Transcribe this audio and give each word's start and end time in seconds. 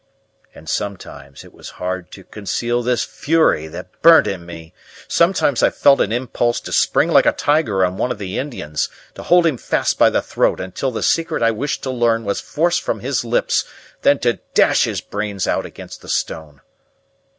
And 0.55 0.67
sometimes 0.67 1.43
it 1.43 1.53
was 1.53 1.69
hard 1.77 2.09
to 2.13 2.23
conceal 2.23 2.81
this 2.81 3.03
fury 3.03 3.67
that 3.67 4.01
burnt 4.01 4.25
in 4.25 4.47
me; 4.47 4.73
sometimes 5.07 5.61
I 5.61 5.69
felt 5.69 6.01
an 6.01 6.11
impulse 6.11 6.59
to 6.61 6.71
spring 6.71 7.11
like 7.11 7.27
a 7.27 7.31
tiger 7.31 7.85
on 7.85 7.97
one 7.97 8.11
of 8.11 8.17
the 8.17 8.39
Indians, 8.39 8.89
to 9.13 9.21
hold 9.21 9.45
him 9.45 9.57
fast 9.59 9.99
by 9.99 10.09
the 10.09 10.23
throat 10.23 10.59
until 10.59 10.89
the 10.89 11.03
secret 11.03 11.43
I 11.43 11.51
wished 11.51 11.83
to 11.83 11.91
learn 11.91 12.25
was 12.25 12.41
forced 12.41 12.81
from 12.81 13.01
his 13.01 13.23
lips, 13.23 13.63
then 14.01 14.17
to 14.25 14.39
dash 14.55 14.85
his 14.85 15.01
brains 15.01 15.47
out 15.47 15.67
against 15.67 16.01
the 16.01 16.09
stone. 16.09 16.61